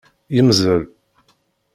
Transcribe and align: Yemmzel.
Yemmzel. 0.35 0.83